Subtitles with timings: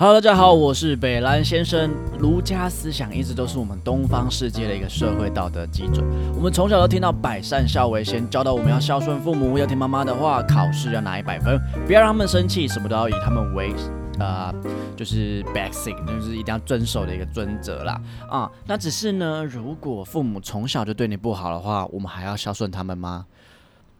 [0.00, 1.90] Hello，大家好，我是北兰先生。
[2.20, 6.06] 儒家思想一直都是我们东方世界的一个社会道德基准。
[6.36, 13.74] 我们从小都听到百善孝为先，教导我们要孝顺父母，要听妈妈的话，考试要拿一百分，不要让他们生气，什么都要以他们为，
[14.20, 14.54] 呃，
[14.96, 18.00] 就是 basic，就是一定要遵守的一个准则啦。
[18.30, 23.26] 啊，那只是呢，如果父母从小就对你不好的话，我们还要孝顺他们吗？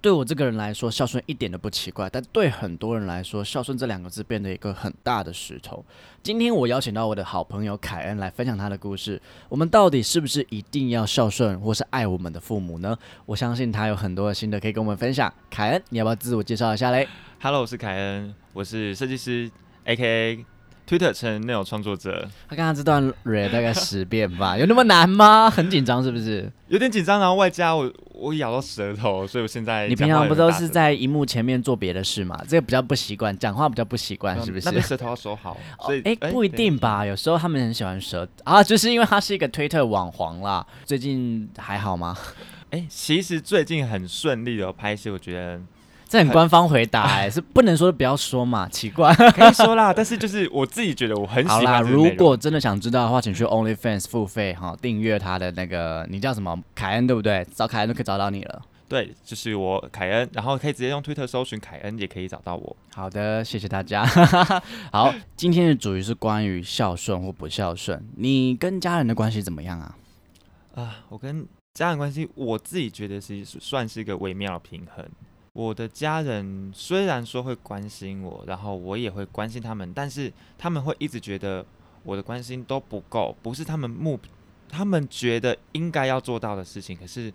[0.09, 5.85] 对我这个人来说，孝顺一点都不奇怪，但对很多人来说，孝顺这两个字变得一个很大的石头。
[6.23, 9.21] 今天我邀请到我的好朋友凯恩来分享他的故事。
[9.51, 12.97] 我们到底是不是一定要孝顺或是爱我们的父母呢？
[13.27, 15.31] 我相信他有很多的心得可以跟我们分享。
[15.51, 17.07] 凯恩，你要不要自我介绍一下嘞
[17.43, 19.51] ？Hello，我是凯恩，我是设计师
[19.85, 20.58] ，A.K.A。
[20.89, 25.51] Twitter 成内容创作者，他刚刚这段 read 大概十遍吧，有那么难吗？
[25.51, 26.51] 很紧张是不是？
[26.69, 32.43] 有点紧张，然后外加我我咬到舌头，所以我现在你平常不都是在荧幕前面做别的事吗？
[32.49, 34.71] 这个比较不习惯，讲话比较不习惯，是不是？
[34.71, 40.67] 那舌头要收好，所以哎不一定吧，有时候他们很喜欢舌啊，就是因为他是一个推特网红啦。
[40.87, 42.17] 最近还好吗？
[42.71, 45.61] 哎，其实最近很顺利的拍戏，我觉得。
[46.09, 49.15] 这很官方回答哎， 是不能说不要说嘛， 奇怪。
[49.15, 51.59] 可以说啦，但是就是我自己觉得我很喜欢。
[51.59, 56.59] 好啦，如果真的想知道的话，请去 OnlyFans 付费哈，订阅他的那个，你叫什么？
[56.75, 57.47] 凯恩对不对？
[57.55, 58.63] 找凯恩就可以找到你了。
[58.89, 62.75] 对，就是我凯恩，然后可以直接用推特搜寻凯恩，也可以找到我。
[62.95, 64.03] 好的，谢谢大家。
[64.91, 68.03] 好，今天的主题是关于孝顺或不孝顺。
[68.17, 69.95] 你跟家人的关系怎么样啊？
[70.75, 75.05] 啊，我跟家人关系，我自己觉得是算是一个微妙的平衡。
[75.59, 81.67] 我的家人虽然说会关心我，然后我也会关心他们，但是他们会一直觉得
[82.05, 84.17] 我的关心都不够，不是他们目，
[84.69, 86.97] 他们觉得应该要做到的事情。
[86.97, 87.33] 可是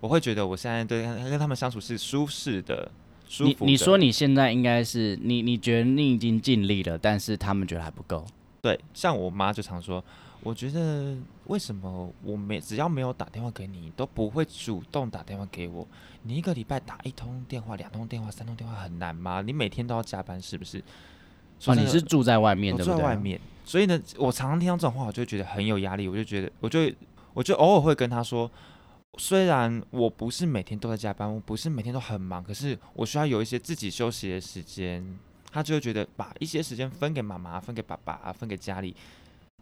[0.00, 2.90] 我会觉得我现在对跟他们相处是舒适的、
[3.28, 3.66] 舒服。
[3.66, 8.24] 你你说你现在应该是你你觉得你已经尽力了，但是他们觉得还不够。
[8.62, 10.02] 对，像我妈就常说。
[10.42, 11.14] 我觉得
[11.46, 15.86] 为什么我没只要没有打电话给你，都不会主动打电话给我？
[16.22, 19.42] 你一个礼拜打一通电话、两通电话、三通电话很难吗？
[19.42, 20.78] 你每天都要加班是不是？
[21.66, 26.08] 啊，你是住在外面的，住在外面，所以呢，我常常听到这种话，我就觉得很有压力。
[26.08, 26.80] 我就觉得，我就
[27.32, 28.50] 我就偶尔会跟他说，
[29.18, 35.18] 虽然我不是每天都在加班，我不是每天都很忙，可是我需要有一些自己休息的时间。
[35.52, 38.94] 他就会觉得把一些时间分给妈妈、分给爸爸、分给家里。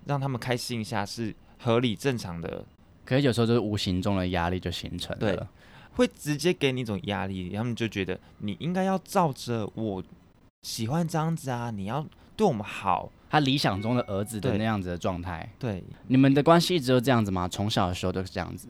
[0.06, 2.64] 让他们开心一下是合理正常的，
[3.04, 5.48] 可是有时候就是无形中的压力就形成了，
[5.92, 10.02] 会直接给你一种压力，他们就觉得你应该要照着我
[10.62, 12.04] 喜欢这样子啊，你要
[12.36, 15.48] 对我们好，他理想中的儿子的那样子的状态。
[15.58, 17.48] 对，你们的关系一直都这样子吗？
[17.48, 18.68] 从小的时候都是这样子？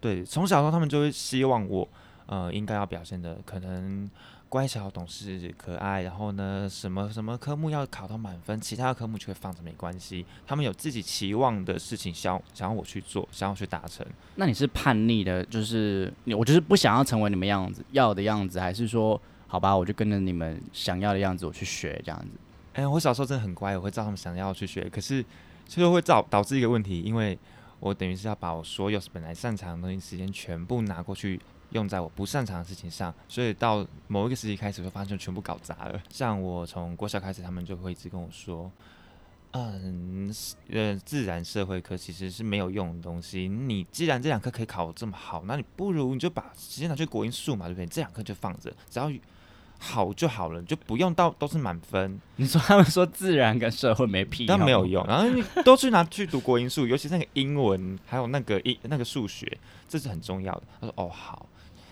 [0.00, 1.88] 对，从小时候他们就会希望我，
[2.26, 4.08] 呃，应该要表现的可能。
[4.48, 10.24] 乖巧懂事可爱，然后呢，什么什么科目要考到满分，其他的科目就会放着没关系。
[10.46, 14.06] 他们有自己期望的事情，想想要我去做，想要去达成。
[14.36, 22.28] 那你是叛逆的，就是我就是不想要成为你们样子要的样子，还是说好吧，我就跟着你们想要的样子我去学这样子？
[22.72, 25.22] 哎，我小时候真的很乖，我会照他们想要去学，可是
[25.66, 27.38] 就会造导致一个问题，因为
[27.80, 31.38] 我等于是要把我所有本来擅长的东西时间全部拿过去。
[31.70, 36.02] 用在我不擅长的事情上，所以到某一个时期开始，会发现全部搞砸了。
[36.08, 38.70] 像我从国小开始，他们就会一直跟我说
[39.52, 40.34] ：“嗯，
[40.70, 43.48] 呃，自然社会科其实是没有用的东西。
[43.48, 47.86] 你既然这两科可以考这么好，那你不如你就把时间拿去国英数嘛，对不对？
[47.86, 49.12] 这两科就放着，只要
[49.78, 52.18] 好就好了，就不用到都是满分。
[52.36, 55.06] 你说他们说自然跟社会没屁，但没有用。
[55.06, 60.62] 然后你都去拿去读国英数，尤其是那个英文，还有那个英那个数学，这是很重要的。
[60.80, 61.46] 他说：哦，好。”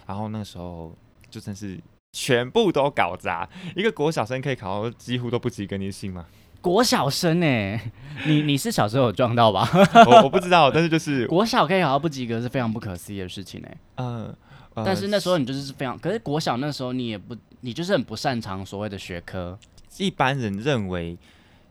[0.07, 0.97] 然后那个时候
[1.29, 1.79] 就真是
[2.13, 6.27] 全部都搞砸，一个国小生可以考到几乎都不及格，你信吗？
[6.63, 7.93] 国小生哎，
[8.27, 9.69] 你你是小时候有撞到吧？
[10.07, 13.77] 我我不知道，但是就是 国小可以考到不及格是非常不可思议的事情哎。
[13.97, 14.35] 嗯，
[14.75, 19.59] 但是那时候你就是非常，可是国小那时候你也不，你就是很不擅长所谓的学科。
[19.99, 21.17] 一般人认为，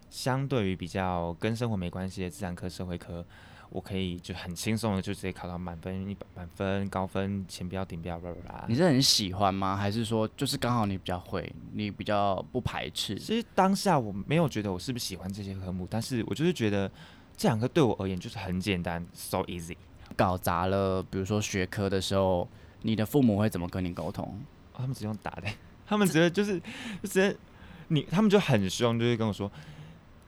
[0.10, 3.26] 相对于比较跟生活没关系的自然科、社会科。
[3.76, 8.18] 我可以就很轻松的就直接考到满分一百满分高分前标顶标。
[8.70, 9.76] 你是很喜欢吗？
[9.76, 13.16] 还是说就是刚好你比较会，你比较不排斥？
[13.16, 16.90] 其实当下我没有觉得我是不是喜欢这些科目，但是我就是觉得
[17.36, 19.76] 这两个对我而言就是很简单，so easy。
[20.16, 22.48] 搞砸了，比如说学科的时候，
[22.84, 24.40] 你的父母会怎么跟你沟通？
[24.74, 25.48] 他们只用打的，
[25.86, 27.36] 他们直接就是就直接
[27.90, 29.52] 你他们就很凶，就是跟我说，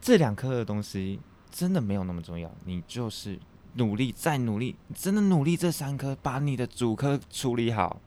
[0.01, 1.17] 这两科的东西
[1.51, 3.37] 真的没有那么重要，你就是
[3.73, 7.99] 努力再努力，真的努力这三科，把你的主科处理好，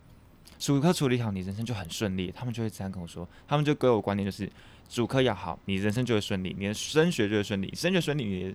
[0.59, 2.33] 主科处理好，你人生就很顺利。
[2.35, 4.51] 他们就会这样跟我说，他们就给我观念就是，
[4.89, 8.55] 主科要好，你人生就会顺利，你的升学就会顺利，升学顺利，你的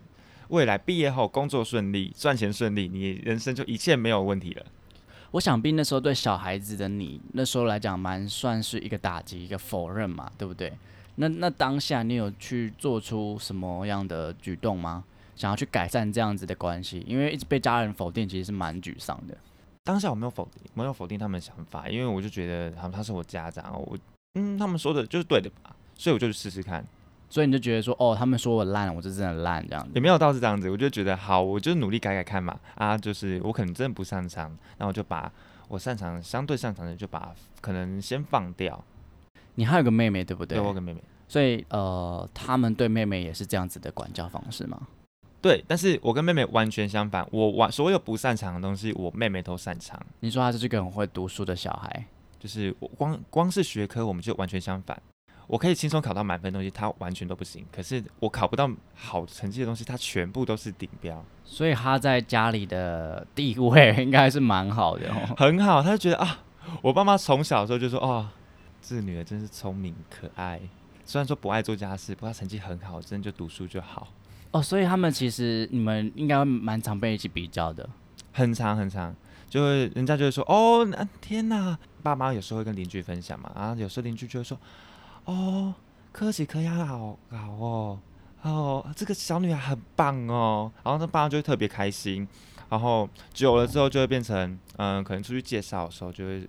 [0.50, 4.66] 未来毕业后工作顺利，赚钱顺利，你人生就一切没有问题了。
[5.32, 10.72] 我想必那时候对小孩子的你，那时候来讲蛮算是一个打击，一个否认嘛，对不对？
[11.16, 15.04] 那那当下你有去做出什么样的举动吗？
[15.36, 17.04] 想要去改善这样子的关系？
[17.06, 19.38] 因为一直被家人否定，其实是蛮沮丧的。
[19.84, 23.98] 当下我没有否定，没有否定他们的想法，因为我就觉得他们他是我家长，我
[24.36, 26.86] 嗯，他们说的就是对的吧，所以我就去试试看。
[27.30, 29.92] 所以你就觉得说，哦，他们说我烂，我就真的烂这样子。
[29.96, 32.58] 也没有到是这样子，我就觉得好，我就努力改改看嘛。
[32.76, 35.30] 啊，就是我可能真的不擅长，那我就把
[35.68, 38.82] 我擅长、相对擅长的就把可能先放掉。
[39.56, 40.58] 你还有个妹妹对不对？
[40.58, 41.02] 对，我有个妹妹。
[41.28, 44.80] 所以呃，他们对妹妹也是这样子的管教方式吗？
[45.42, 50.00] 对，但是我跟妹妹完全相反，我完所有不擅长的东西，我妹妹都擅长。
[50.20, 52.06] 你说她是这个很会读书的小孩，
[52.40, 55.00] 就是我光光是学科，我们就完全相反。
[55.48, 57.64] 我可以轻松考到满分的东西，她完全都不行。
[57.72, 61.24] 可是我考不到好成绩的东西，她全部都是顶标。
[61.44, 65.84] 所以他在家里的地位应该是蛮好的哦， 很好。
[65.84, 66.40] 他就觉得啊，
[66.82, 68.28] 我爸妈从小的时候就说，哦，
[68.88, 70.60] 这女儿真是聪明可爱。
[71.04, 74.08] 虽然说不爱做家事，不过她成绩很好，真的就读书就好。
[74.52, 77.90] 哦，所以他们其实你们应该蛮常被一起比较的，
[78.32, 79.16] 很长很长，
[79.50, 84.58] 就会人家就会说，哦，那天哪，爸妈有时候会跟邻居分享嘛，啊，有时候邻居就会说。
[85.26, 85.74] 哦，
[86.12, 88.00] 科技科亚好好哦，
[88.44, 92.28] 哦，这个小女孩很棒哦，然后那爸妈就会特别开心，
[92.70, 96.48] 然后久了之后就会变成，嗯，可能出去介绍的时候就会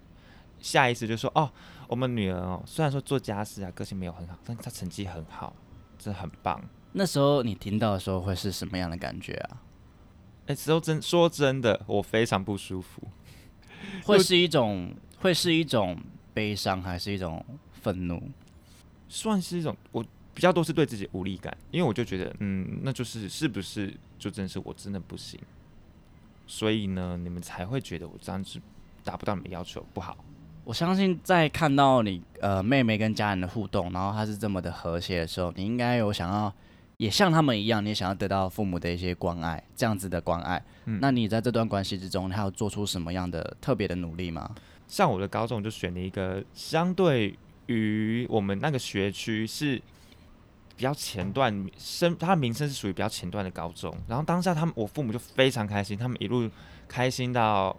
[0.60, 1.50] 下意识就说，哦，
[1.88, 5.54] 我们女儿哦，虽然说做家事啊，个性没有很好，但她成绩很好，
[5.98, 6.62] 真的很棒。
[6.92, 9.62] 那时候你听到的时候会是什么样的感觉啊？
[10.46, 13.02] 哎，说真说真的，我非常不舒服，
[14.04, 16.00] 会是一种会是一种
[16.32, 17.44] 悲伤，还是一种
[17.82, 18.22] 愤怒？
[19.08, 20.04] 算是一种，我
[20.34, 25.38] 比较多是对自己无力感，因为我就觉得，嗯，那就是是不是就真是我真的不行，
[26.46, 28.60] 所以呢，你们才会觉得我这样子
[29.04, 30.16] 达不到你们要求不好。
[30.66, 36.52] 我相信在看到你呃妹妹跟家人的互动，然后她是这么的和谐的时候，你应该有想要
[36.96, 40.60] 也像他们一样，你也想要得到父母的一些关爱，这样子的关爱。
[40.86, 44.50] 嗯，那你在这段关系之中，你还有做出什么样的特别的努力吗？
[44.88, 47.38] 像我的高中就选了一个相对。
[47.68, 49.74] 于我们那个学区是
[50.76, 53.92] 比较前段，生他的名声是属于比较前段的高中。
[54.06, 56.48] 然后当下他们，我父母就非常开心，他们一路
[56.86, 57.76] 开心到，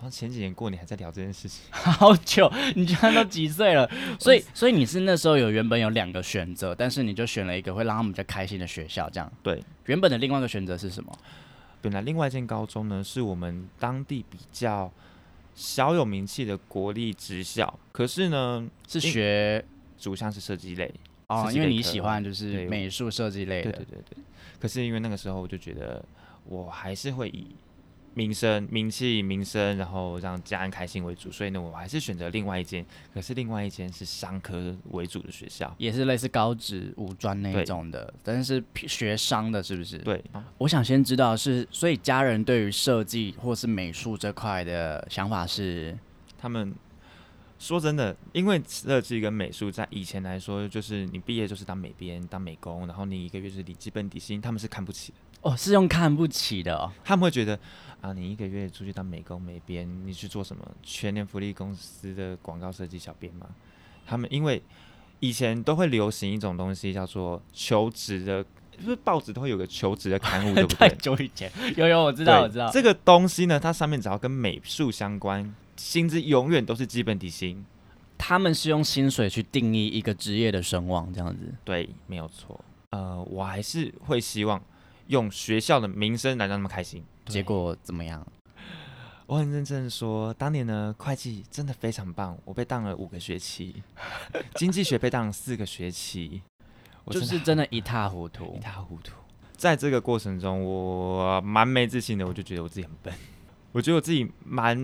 [0.00, 1.60] 好像前几年过年还在聊这件事情。
[1.70, 3.86] 好久，你居然都几岁了？
[4.18, 9.30] 所以，所以你是那时候有原本有两个选择，但是你就选了一个会让他们比较开心的学校，这样？
[9.42, 9.62] 对。
[9.84, 11.12] 原本的另外一个选择是什么？
[11.82, 14.90] 本来另外一间高中呢，是我们当地比较。
[15.52, 19.62] 小有名气的国立职校，可是呢是学
[19.98, 20.90] 主项是设计类
[21.26, 24.24] 哦，因为你喜欢就是美术设计类的，对对对对。
[24.58, 26.02] 可是因为那个时候我就觉得
[26.44, 27.48] 我还是会以。
[28.20, 32.84] 名声、名气、名声，然后让家人开心为主，所以呢，我还是选择另外一间。
[33.14, 39.96] 可是另外一间是商科为主的学校，也是类似高职、五专那种的，但是学商的，是不是？
[39.98, 40.22] 对。
[40.58, 45.98] 我想先知道是，所以家人对于设计或是美术这块的想法是，
[46.38, 46.74] 他们
[47.60, 55.18] 说真的，因为设计跟美术在以前来说，就是你毕业就是当美编、当美工，然后你一个月是领基本底薪，他们是看不起的。
[55.42, 57.56] 哦，是用看不起的哦，他们会觉得。
[58.00, 60.66] 啊，你一个月出去当美工美编，你去做什么？
[60.82, 63.46] 全年福利公司的广告设计小编吗？
[64.06, 64.62] 他们因为
[65.18, 68.42] 以前都会流行一种东西叫做求职的，
[68.82, 70.88] 不是报纸都会有个求职的刊物，对不对？
[70.88, 72.70] 太久以前，有有我知道我知道。
[72.70, 77.64] 这个东西呢，它上面只要跟美术相关，薪资永远都是基本底薪。
[78.18, 81.54] 他们是用薪水去定义一个职业的声望，这样子。
[81.64, 82.62] 对，没有错。
[82.90, 84.62] 呃，我还是会希望
[85.06, 87.02] 用学校的名声来让他们开心。
[87.24, 88.24] 结果怎么样？
[89.24, 93.82] 我很认真的说，当年呢，会计真的非常棒，我被当了五个学期，
[94.56, 96.42] 经济学被当了四个学期，
[97.04, 99.14] 我就是真的一塌糊涂， 一塌糊涂。
[99.56, 103.14] 在这个过程中，我蛮没自信的，我就觉得我自己很笨，
[103.72, 104.76] 我觉得我自己蛮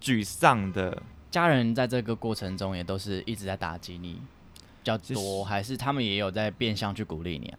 [0.00, 1.02] 沮丧的。
[1.30, 7.58] 家人在这个过程中也都是一直在打击你，比较多，还是他们也有在变相去鼓励你啊？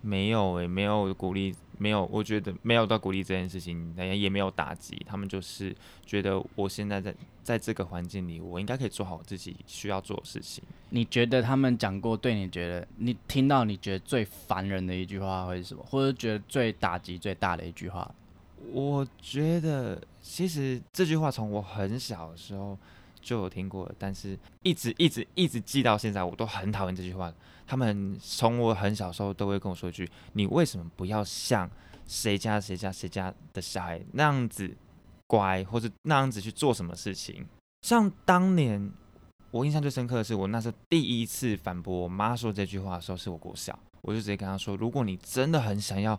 [0.00, 10.62] 没有诶、没有鼓励，没有，我觉得没有到鼓励这件事情，也也没有打击，他们就是觉得我现在在在这个环境里，我应该可以做好我自己需要做的事情。
[10.90, 18.14] 你觉得他们讲过对你觉得你听到你觉得最烦人的一句话会是什么，或者觉得最打击最大的一句话？
[18.72, 22.78] 我觉得其实这句话从我很小的时候
[23.20, 27.32] 就有听过，但是一直一直一直记到现在，我都很讨厌这句话。
[27.66, 31.70] 他们从我很小时候都会跟我说一句：“你为什么不要像
[32.06, 34.76] 谁家谁家谁家的小孩那样子
[35.26, 37.46] 乖，或者那样子去做什么事情？”
[37.82, 38.92] 像当年
[39.50, 46.18] 我印象最深刻的是，我那时候第一次反驳我妈说这句话的时候，是我国小，我就直接跟她说：“如果你真的很想要。”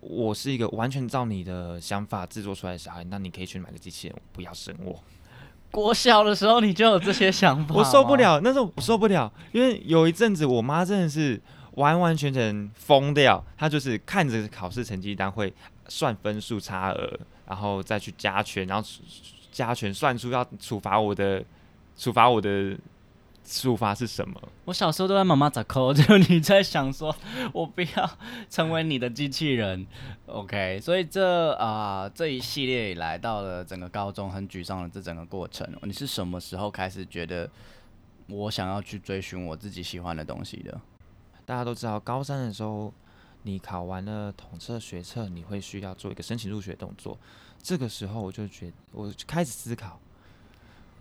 [0.00, 5.02] 我是一个完全照你的想法制作出来的小孩，那你可以去买个机器人，不要生我。
[5.70, 8.16] 国小的时候你就有这些想法，我受不。
[8.16, 11.40] 了，那时候我受不了，因为有一阵子我妈真的是
[11.72, 15.52] 完完全全疯掉，她就是看着考试成绩单会
[15.88, 18.88] 算分数差额，然后再去加权，然后
[19.52, 21.44] 加权算出要处罚我的，
[21.96, 22.76] 处罚我的。
[23.48, 24.40] 处罚是什么？
[24.66, 27.14] 我小时候都在妈妈咋扣， 就你在想说，
[27.54, 28.18] 我不要
[28.50, 29.86] 成为你的机器人
[30.26, 30.78] ，OK？
[30.80, 37.50] 所以这啊这一系列以来到了整个高中很沮丧的这整个过程，你是什么时候开始觉得
[38.28, 40.78] 我想要去追寻我自己喜欢的东西的？
[41.46, 42.92] 大家都知道，高三的时候
[43.44, 47.18] 你考完了统测学测，你会需要做一个申请入学动作。
[47.62, 49.98] 这个时候我就觉，我就开始思考。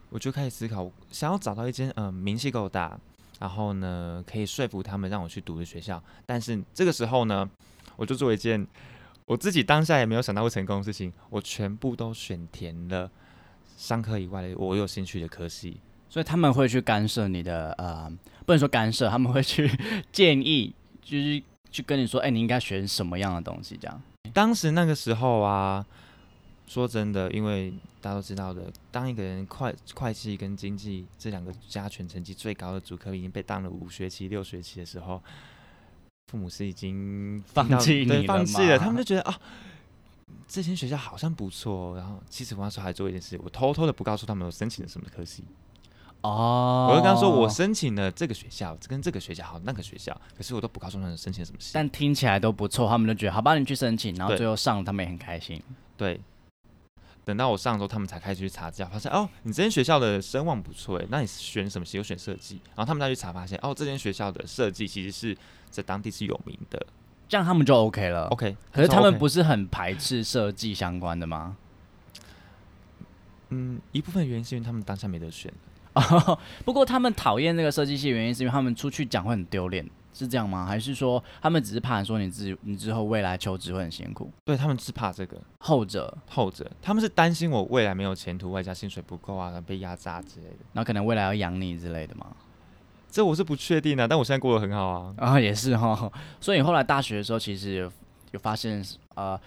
[0.09, 2.97] 我就开始思考，想要找到一间嗯名气够大，
[3.39, 6.01] 然后呢可以说服他们让我去读的学校。
[6.25, 7.49] 但是这个时候呢，
[7.97, 8.65] 我就做一件
[9.25, 13.11] 我自己当下也没有想到会成功的事情，我全部都选填了
[13.75, 15.81] 商科以外的我有兴趣的科系。
[16.09, 18.09] 所以他们会去干涉你的呃，
[18.45, 19.69] 不能说干涉，他们会去
[20.11, 24.01] 建议，就是去跟你说，哎，你应该选什么样的东西这样。
[24.33, 25.85] 当时那个时候啊。
[26.67, 35.23] 说真的，因为大家都知道的，当一个人会会计跟经济这两个加权成绩最高的主科已经被当了五学期、六学期的时候，
[36.27, 38.77] 父母是已经放弃你了放弃了。
[38.77, 39.39] 他们就觉得啊，
[40.45, 41.95] 这间学校好像不错。
[41.95, 45.45] 然后，其实我那时候还做一件事，我偷偷的不告诉他们我申请了什么科系。
[46.21, 51.71] 哦，我就跟他说我申请了这个学校，跟这个学校好，那个学校，可是我都不告诉他们申请什么系。
[51.73, 55.61] 但听起来都不错，他们就觉得好吧，你去申请，然后最后上了，他们也很开心。
[55.95, 56.19] 对。
[57.27, 61.97] 等到我上周，他们才开始去查资料，发现哦，你这间学校的声望不错诶，那你选什么系？
[61.97, 62.61] 我选设计。
[62.67, 65.37] 然后他们再去查，发现哦，这间学校的设计其实是
[65.69, 66.87] 在当地是有名的，
[67.27, 68.27] 这样他们就 OK 了。
[68.27, 71.57] OK，可是他们不是很排斥设计相关的吗？
[73.49, 75.53] 嗯，一部分原因是因为他们当下没得选。
[76.63, 79.85] 不过他们讨厌这个设计系，原因是因为他们出去讲会很丢脸。
[80.13, 80.65] 是这样吗？
[80.65, 84.31] 还是说他们只是怕说你自己你之后未来求职会很辛苦？
[84.45, 90.65] 对他们是怕这个后者，后者他们是担心我未来没有前途，外加薪水不够啊，被压榨之类的。
[90.73, 92.27] 那可能未来要养你之类的吗？
[93.11, 95.13] 这我是不确定的，但我现在过得很好啊。
[95.17, 96.11] 啊，也是哈。
[96.41, 97.91] 所以你后来大学的时候，其实有
[98.31, 98.83] 有发现
[99.15, 99.39] 呃，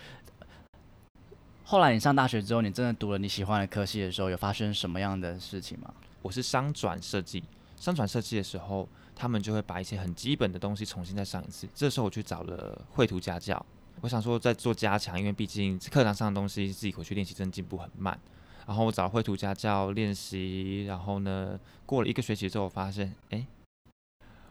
[1.64, 5.92] 后来你上大学之后，你真的读了你喜欢的科系的时候，有发生什么样的事情吗？
[6.22, 7.42] 我是商转设计，
[7.76, 8.88] 商转设计的时候。
[9.20, 11.68] 他们就会把一些很基本的东西重新再上一次。
[11.74, 13.64] 这时候我去找了绘图家教，
[14.00, 18.18] 我想说在做加强，因为毕竟课堂上的东西自己回去练习真的进步很慢。
[18.66, 23.44] 然后我找绘图家教练习，然后呢，过了一个学期之后，我发现，哎，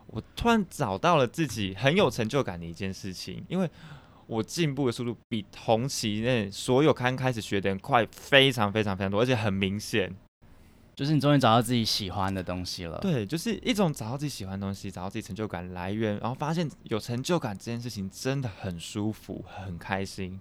[0.05, 3.67] 我突然找到了自己很有成就感的一件事情，因为
[4.27, 10.15] 我进步的速度比同期内所有刚开始学的人快非常非常非常多，而且很明显。
[11.00, 12.98] 就是你终于找到自己喜欢的东西了。
[12.98, 20.38] 对，就是一种找到自己喜欢的东西，找到自己成就感来源，然后发现有成就感这件事情真的很舒服，很开心。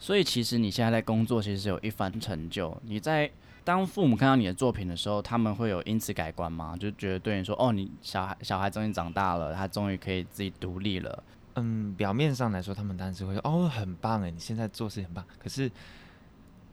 [0.00, 2.76] 所以其实你现在在工作，其实有一番成就。
[2.84, 3.30] 你在
[3.62, 6.76] 当父母看到你的作品的时候，他们会有因此改观吗？
[6.76, 11.22] 就觉得对你说：“哦，你小孩小孩终于长大了，他终于可以自己独立了。”
[11.54, 15.70] 嗯，表面上来说，他们当然是会说：“哦，很棒哎，你现在做事很棒。”可是。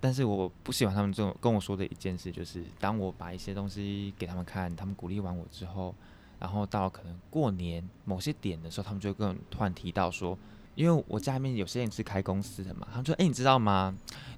[0.01, 5.94] 但是我不喜欢他们这种跟我说的一件事，就是当我把一些东西给他们看，他们鼓励完我之后，
[6.39, 10.39] 然后到可能过年某些点的时候，他们就跟我突然提到说，
[10.75, 13.94] 因为我家里面有些人是开公司的嘛，他们说，哎，你知道吗？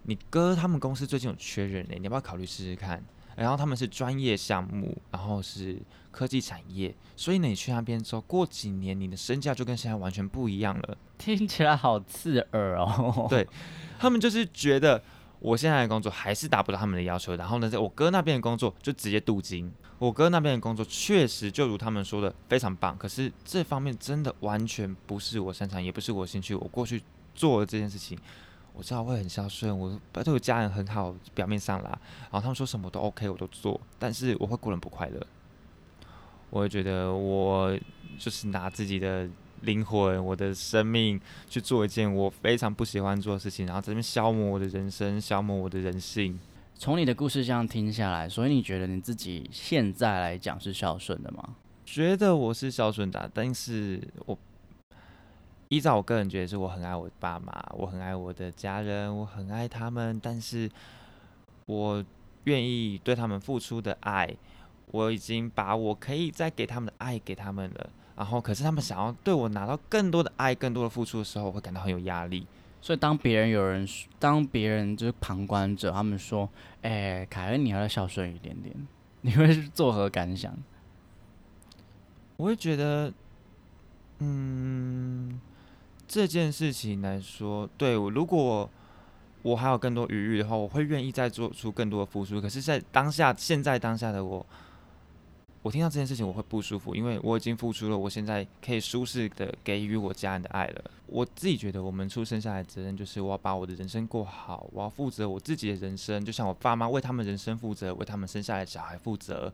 [0.06, 3.04] 你哥他们公司最近有缺人呢，你要不要考虑试试看？
[3.36, 10.98] 然后他们是专业项目，然后是科技产业，所以呢，你去那边之后，过几年你的身价就跟现在完全不一样了。
[11.20, 13.28] 听起来好刺耳哦。
[13.30, 13.48] 对
[14.00, 15.04] 他们就是觉得。
[15.42, 19.74] 我现在的工作还是达不到他们的要求，然后呢，在我哥那边的工作就直接镀金。
[19.98, 26.56] 我哥那边的工作确实就如他们说的非常棒，可是这方面真的完全不是我擅长，也不是我兴趣。
[26.56, 27.02] 我过去
[27.34, 28.18] 做的这件事情，
[28.74, 31.90] 我知道会很孝顺，我对我家人很好，表面上啦，
[32.24, 35.26] 然后他们说什么都 OK，我都做，但是我会过得不快乐。
[36.50, 37.76] 我也觉得我
[38.20, 39.28] 就是拿自己的
[39.62, 46.40] 灵魂、我的生命去做一件我非常不喜欢做的事情，然后这边消磨我的人生，消磨我的人性。
[46.76, 51.56] 从你的故事这样听下来，所以你觉得你自己现在来讲是孝顺的吗？
[51.86, 54.38] 觉得我是孝顺的，但是我
[55.68, 60.70] 依照我个人觉得，是我很爱我爸妈，我很爱我的家人，我很爱他们，但是
[61.66, 62.04] 我
[62.46, 64.28] 愿意对他们付出的爱，
[64.88, 67.90] 我已经把我可以再给他们的爱给他们了。
[68.16, 72.46] 然后，可是他们想要对我拿到更多的爱、更多的付出的时候，我会感到很有压力。
[72.82, 73.88] 所以，当别人有人，
[74.18, 76.50] 当别人就是旁观者，他们说
[76.82, 78.76] ：“哎，凯恩，你要孝顺一点点。”
[79.22, 80.52] 你会作何感想？
[82.38, 83.14] 我会觉得，
[84.18, 85.40] 嗯，
[86.08, 88.68] 这件事情来说，对我，如果
[89.44, 92.42] 我还有更多余裕的话，我会愿意再做出更多的付出。
[92.42, 94.46] 可是，在当下，现在当下的我。
[95.64, 100.92] 我听到这件事情我会不舒服，因为我已经付出了，我现在可以舒适的给予我家人的爱了。
[101.06, 109.54] 我自己觉得，我们出生下来责任就是我要把我的人生过好，我要负责我自己的人生，就像我爸妈为他们人生负责，为他们生下来小孩负责。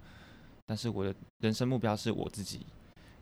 [0.65, 2.65] 但是我的人生目标是我自己。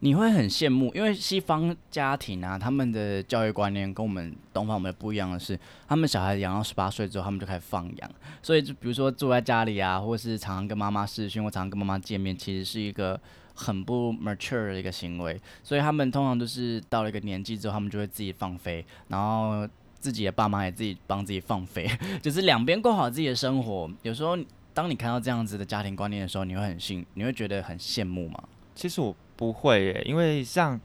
[0.02, 8.12] 你会很羡慕，因为西方家庭啊，他们的教育观念跟我们东方我们不一样的是，他们小孩养到十八岁之后，他们就开始放养。
[8.44, 13.20] 所以就比如说住在家里啊，或是常常跟妈妈视讯，或常常跟妈妈见面，其实是一个
[13.56, 15.42] 很不 mature 的一个行为。
[15.64, 21.90] 所以他们通常都是到了一个年纪之后，他们就会自己放飞，然后自己的爸妈也自己帮自己放飞，
[22.22, 23.90] 就是两边过好自己的生活。
[24.04, 24.38] 有时候
[24.74, 28.44] 当你看到这样子的家庭观念的时候，你会很幸，你会觉得很羡慕吗？
[28.76, 29.16] 其实我。
[29.36, 30.80] 不会耶，因为像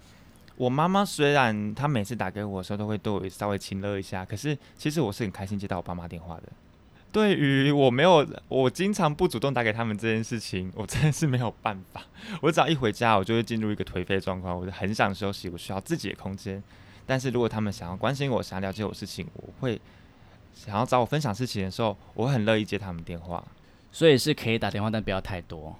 [0.56, 6.44] 我妈妈，虽然她每次打给我的时候都会对我稍微亲热一下，可是其实我是很开心接到我爸妈电话的。
[7.12, 12.02] 对于我没有，我经常不主动打给他们这件事情，我真的是没有办法。
[12.40, 16.62] 我只要一回家，我就会进入一个颓废状况，我就很想休息，我需要自己的空间。
[17.06, 19.80] 但是如果他们想要关心我，想要了解我事情，我会
[20.54, 23.44] 想要找我分享事情的时候，我很乐意接他们电话。
[23.90, 25.76] 所以是可以打电话，但不要太多。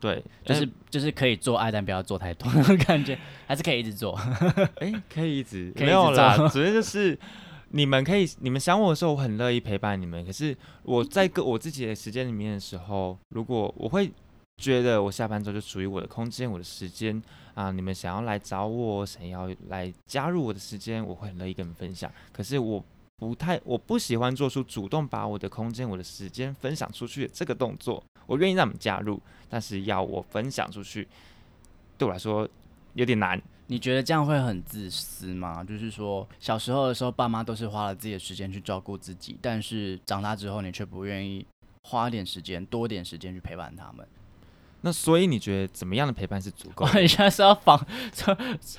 [0.00, 2.50] 对，就是就是可以做爱，但不要做太多
[2.86, 4.18] 感觉，还是可以一直做。
[4.80, 7.16] 哎，可以一直没有啦， 主要就是
[7.68, 10.24] 你们可以，你们想我的时候，我很乐意陪伴你们。
[10.24, 14.10] 可是我在个我自己的时间里面的时候，如果我会
[14.56, 17.22] 觉得我下班之后就属于我的空间、我的时间
[17.54, 22.10] 啊，你们想要来找我，想要来加入我的时间，我会很乐意跟你们分享。
[22.32, 22.82] 可是我
[23.20, 28.02] 不太，我不喜欢做出主动把我的空间、我的时间分享出去的这个动作。
[28.26, 31.06] 我愿意让你们加入，但是要我分享出去，
[31.98, 32.48] 对我来说
[32.94, 33.40] 有点难。
[33.66, 35.62] 你觉得这样会很自私吗？
[35.62, 41.46] 就是说，小时候的时候，爸妈都是花了自己的时间去照顾自己，但是长大之后，你却不愿意
[41.82, 44.08] 花点时间、多点时间去陪伴他们。
[44.82, 46.86] 那所以你觉得怎么样的陪伴是足够？
[46.94, 47.78] 你 现在是要防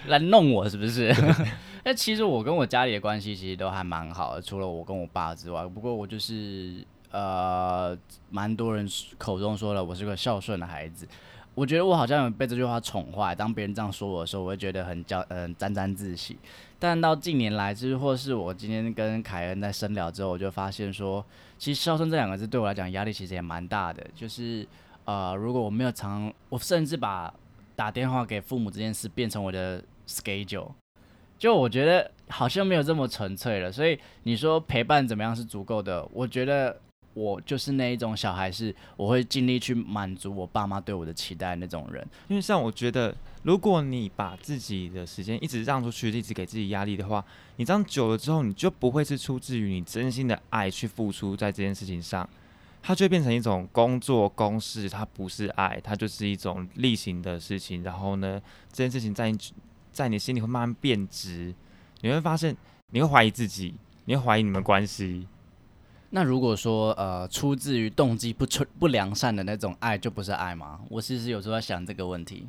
[0.08, 1.14] 来弄我是不是？
[1.84, 5.66] 那其实我跟我家里的关系其实都还蛮好的，除了我跟我爸之外。
[5.68, 6.86] 不过我就是。
[7.14, 7.94] 呃，
[8.30, 8.88] 蛮多人
[9.18, 11.06] 口中说了，我是个孝顺的孩子。
[11.54, 13.36] 我觉得我好像有被这句话宠坏。
[13.36, 16.38] 当别人这样说我的时候，我会觉得很骄，嗯，沾沾自喜。
[16.80, 21.22] 但到近年来，就是或是我今天跟凯恩在深聊之后，我就发现说，
[21.58, 24.02] 其实孝顺这两个字对我来讲压力其实也蛮大的。
[24.16, 24.66] 就是
[25.12, 27.34] 呃，如果我没有常，我甚至把
[27.76, 30.72] 打电话给父母这件事变成我的 schedule。
[31.38, 33.70] 就我觉得好像没有这么纯粹了。
[33.70, 36.08] 所以你说陪伴怎么样是足够的？
[36.14, 36.80] 我觉得。
[37.14, 42.08] 我就是那一种小孩，是我会尽力去满足我爸妈对我的期待那种人。
[42.30, 47.22] 因为像我觉得，如果你把自己的时间一直让出去，一直给自己压力的话，
[47.58, 52.30] 你这样久了之后，你就不会是出自于你真心的爱去付出在这件事情上，
[52.82, 57.84] 它就会变成一种工作公式，它不是爱，它就是一种例行的事情。
[57.84, 58.42] 然后呢，
[58.72, 59.38] 这件事情在你
[59.92, 61.54] 在你心里会慢慢变质，
[62.02, 62.58] 你会发现
[62.92, 65.28] 你会怀疑自己，你会怀疑你们关系。
[66.10, 70.82] 那如果说呃出自于动机不纯不良善的那种爱，就不是爱吗？
[70.90, 72.48] 我其实有时候在想这个问题。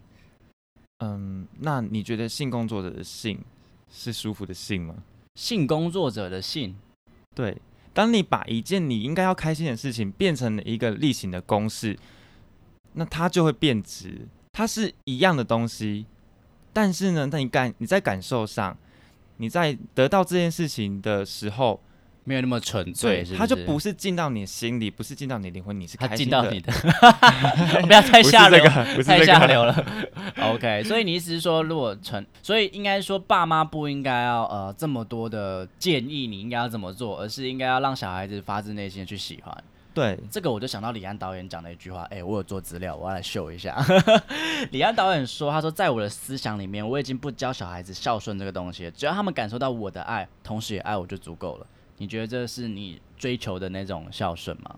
[0.99, 3.39] 嗯，那你觉得性工作者的性
[3.91, 4.95] 是舒服的性吗？
[5.35, 6.75] 性工作者的性，
[7.35, 7.57] 对。
[7.93, 11.99] 当你把一件你应该要开心的事情变成了一个例行的公式，
[12.95, 14.27] 那它就会变值。
[14.53, 16.07] 它是一样的东西，
[16.73, 18.77] 但是呢，那你感你在感受上，
[19.37, 21.81] 你在得到这件事情的时候。
[22.25, 26.07] 没有那么纯粹，是他就不不是进到你心里，不是进到你灵魂，你是他。
[26.09, 26.73] 进到你的，
[27.87, 29.33] 不要太下流这，个，不是太这个。
[29.33, 29.87] 下流了。
[30.55, 39.65] OK，所以你意思是说，如果纯，所以应该说爸妈不应该要呃这么多的建议你应该要怎么做，而是应该要让小孩子发自内心的去喜欢。
[39.95, 43.77] 对，这个我就想到李安导演讲的一句话，哎、我有做资料，我要来秀一下。
[44.71, 51.67] 李安导演说，他说在我的思想里面，我已经不教小孩子孝顺这个东西了，只要他们感受到我的爱，同时也爱我就足够了。
[51.99, 54.77] 你觉得这是你追求的那种孝顺吗？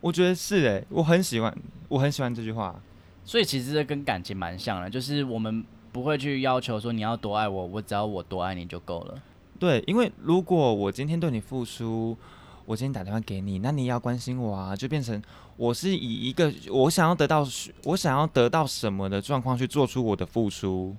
[0.00, 1.56] 我觉得是诶，我很喜欢，
[1.88, 2.80] 我很喜欢这句话。
[3.24, 9.22] 所以其实这跟感情蛮像的，就是我们不会去要求说你要多爱我，我只要我多爱你就够了。
[9.58, 12.16] 对，因为如果我今天对你付出，
[12.64, 15.20] 我今天打电话给你，那你也要关心我啊，就变成
[15.56, 17.44] 我是以一个我想要得到
[17.84, 20.94] 我想要得到什么的状况去做出我的付出，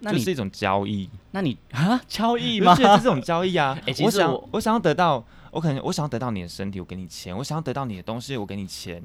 [0.00, 1.08] 那你、就是一种交易。
[1.32, 2.74] 那你啊交易吗？
[2.74, 3.78] 觉得这种交易啊？
[4.04, 9.02] 我想我我想要得到，我可能我想要得到你的身体，我给你钱；我想要得到你的东西，我给你钱。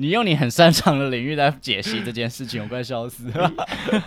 [0.00, 3.52] 你用你很擅长的领域来解析这件事情，我快笑死了。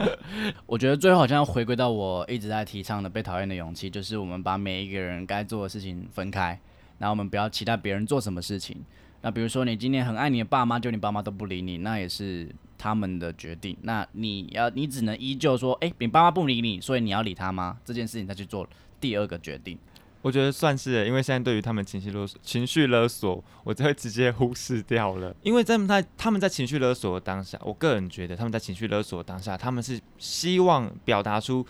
[0.66, 6.58] 我觉得最后好像要回归到我一直在提倡的被讨厌的勇气，就是我们把每一个人该做的事情分开，
[6.98, 8.78] 然后我们不要期待别人做什么事情。
[9.22, 13.78] 那比如说你今天很爱你的爸妈，就你爸妈都不理你，那也是他们的决定。
[13.82, 17.78] 那你要你只能依旧说，诶，你爸妈不理你，所以你要理他吗？
[17.86, 18.68] 这件事情再去做
[19.00, 19.78] 第二个决定。
[20.24, 25.36] 我觉得算是，因为现在对于他们情绪勒索、情绪勒索，我就会直接忽视掉了。
[25.42, 31.66] 因为在他们在他们在情绪勒索的当下，我个人觉得他们在情绪勒索当下，他们是希望表达出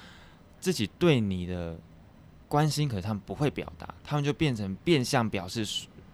[0.60, 1.78] 自己对你的
[2.50, 5.66] 关心，可是他们不会表达，他们就变成变相表示，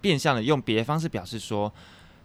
[0.07, 1.69] 变相的用别的方式表示说，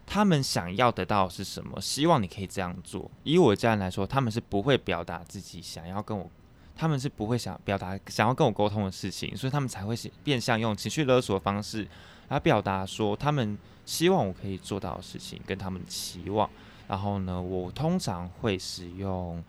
[0.05, 3.11] 他们想要得到的是什么，希望你可以这样做。
[3.23, 6.31] 以我家人来说，他们是不会表达自己想要跟我
[6.77, 11.85] 他们是不会想表达想要跟我沟通的事情，所以他们才会是变相用情绪勒索的方式
[12.29, 16.49] 来表达说他们希望我可以做到的事情跟他们期望。
[16.87, 19.43] 然后呢，我通常会使用，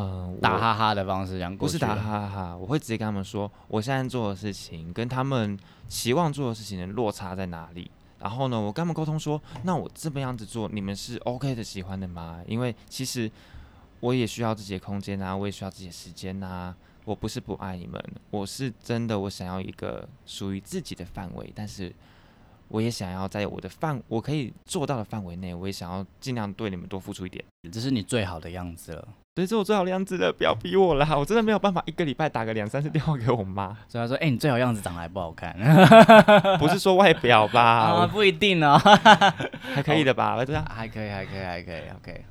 [0.00, 5.58] 嗯、打哈哈的方式讲过去，不是打哈哈哈，我会直接跟他们说，我现在做的事情跟他们
[5.88, 7.90] 期望做的事情的落差在哪里。
[8.18, 12.40] 然后呢，我跟他们沟通说，那我这么样子做，你们是 OK 的、喜欢的吗？
[12.46, 13.30] 因为其实
[14.00, 16.74] 我也需要自己的空间啊，我也需要自己的时间啊。
[17.06, 17.98] 我不是不爱你们，
[18.30, 21.92] 我是真的，我想要一个属于自己的范围，但是
[22.68, 27.42] 我也想要在我的范我可以做到的范围内，我也想要尽量对你们多付出一点。
[27.72, 29.08] 这是你最好的样子了。
[29.40, 31.16] 对，这是我最好的样子的，不要逼我啦！
[31.16, 35.56] 我真的没有办法一个礼拜打个两三次电话给我妈，所以他说：“哎、你最好样子长得还不好看。
[36.60, 38.76] 不是说外表吧，不一定哦，
[39.74, 40.36] 还可以的吧？
[40.44, 42.24] 这样，还可以，还可以，还可以，OK。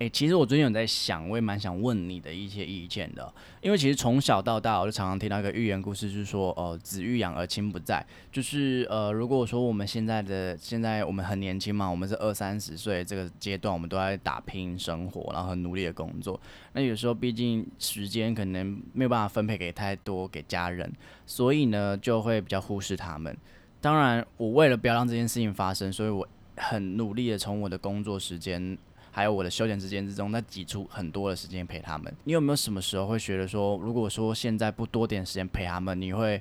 [0.00, 16.40] 哎、其实我最近有在想，我也蛮想问你的一些意见的，因为其实从小到大，我就常常听到一个寓言故事，就是说，哦、子欲养而亲不在，就是呃，如果说我们现在的现在我们很年轻嘛，我们是二三十岁这个阶段，我们都在打拼生活，然后很努力的工作，
[16.72, 20.90] 那有时候毕竟时间可能没有办法分配给太多给家人，
[21.26, 23.36] 所以呢，就会比较忽视他们。
[23.82, 28.78] 当然，我为了不要让这件事情发生，所以我很努力的从我的工作时间
[29.12, 32.14] 还有我的休闲时间之中，那挤出很多的时间陪他们。
[32.24, 36.40] 你有没有什么时候会觉得说，如果说现在不多点时间陪他们，你会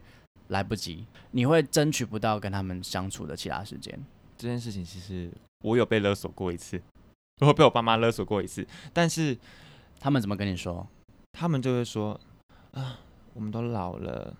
[0.49, 3.99] 来不及，你会争取不到跟他们相处的其他时间？
[4.37, 5.31] 这件事情其实
[5.63, 6.81] 我有被勒索过一次，
[7.41, 9.37] 我有被我爸妈勒索过一次，但是
[9.99, 10.87] 他们怎么跟你说？
[11.33, 12.19] 他们就会说
[12.71, 12.99] 啊，
[13.33, 14.33] 我们都老了，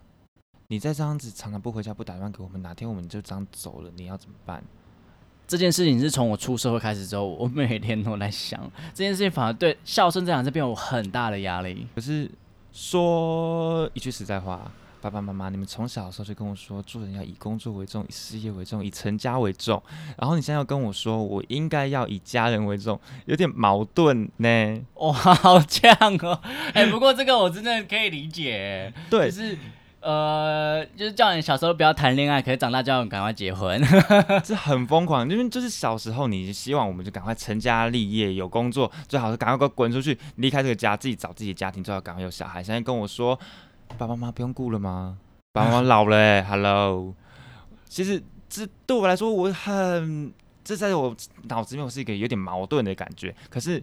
[0.68, 4.64] 你再这样子常常不回家不打电话给我们，哪天我们就这样走了，你要怎么办？
[5.50, 8.60] 这件事情是从我出社会开始之后，我每天都在想
[8.94, 11.88] 这件事情，反而对孝顺这两个字变有很大的压力。
[11.92, 12.30] 可是
[12.72, 19.82] 说一句实在话，爸爸妈妈，你们从小的时候就跟我说，做人要以工作为重，以事业为重，以成家为重。
[20.16, 24.80] 然后你现在要跟我说，我应该要以家人为重，有点矛盾呢。
[24.94, 26.40] 哇，好呛哦！
[26.74, 29.58] 哎、不过这个我真的可以理解，对就，是
[30.00, 33.80] 呃，就是叫你小时候不要谈恋爱，可是长大叫你赶快结婚。
[34.42, 42.62] 这很疯狂，因为就是小时候你希望我们就赶快成家立业，有工作，最好是赶快给我滚出去，离开这个家，自己找自己的家庭，最好赶快有小孩。
[42.62, 43.38] 现在跟我说，
[43.98, 45.18] 爸爸妈妈不用顾了吗？
[45.52, 47.14] 爸爸妈妈老了、欸、，Hello。
[47.86, 50.32] 其实这对我来说，我很
[50.64, 51.14] 这在我
[51.48, 53.34] 脑子里面我是一个有点矛盾的感觉。
[53.50, 53.82] 可是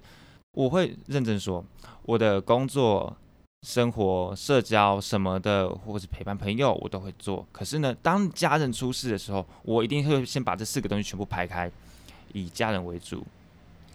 [0.54, 1.64] 我会认真说，
[2.04, 3.16] 我的工作、
[3.64, 7.46] 生活、社交什么的，或是陪伴朋友，我都会做。
[7.52, 11.70] 可是呢，当家人出事的时候，我一定会先把这四个东西全部排开，
[12.34, 13.26] 以家人为主。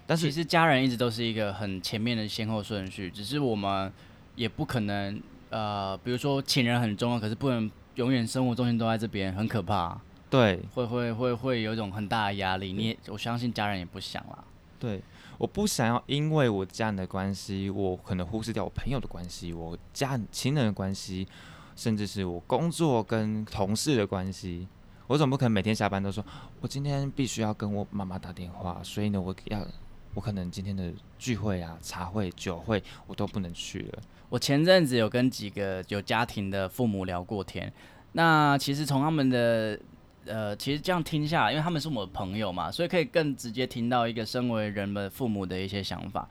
[0.06, 3.90] 但是其实家人一直都是一个很前面的先后顺序，只是我们
[4.34, 5.20] 也不可能
[5.50, 9.98] 呃，比如说情人很重要，可是不能永远生活重心都在这边，很可怕。
[10.28, 14.44] 对会会会会有一种很大的压力，你也我相信家人也不想啦。
[14.80, 15.00] 对，
[15.38, 21.26] 我不想要因为我家人的关系，我可能忽视掉我朋友的关系，我家人亲人的关系，
[21.74, 24.68] 甚至是我工作跟同事的关系。
[25.08, 26.24] 我总不可能每天下班都说，
[26.60, 29.66] 我今天必须要跟我妈妈打电话，所以呢，我要
[30.14, 33.98] 我可能今天的聚会啊、茶会、酒会我都不能去了。
[34.28, 37.70] 我前阵子有跟几个有家庭的父母聊过天，
[38.12, 39.78] 那其实从他们的
[40.26, 46.28] 呃，其实这样听下来，因为他们是我的朋友嘛，所以可以更直接听到一个身为人们父母的一些想法。